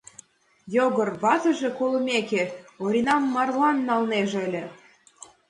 [0.75, 2.43] Йогор, ватыже колымеке,
[2.83, 4.63] Оринам марлан налнеже ыле...